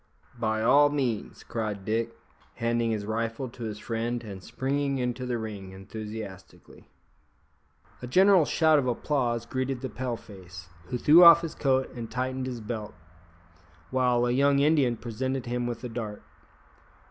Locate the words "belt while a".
12.61-14.31